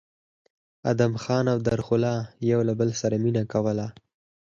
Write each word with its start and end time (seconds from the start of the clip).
ادم 0.91 1.13
خان 1.23 1.45
او 1.53 1.57
درخو 1.67 1.95
له 2.05 2.13
د 2.67 2.69
بل 2.79 2.89
سره 3.01 3.15
مينه 3.23 3.43
کوله 3.53 3.87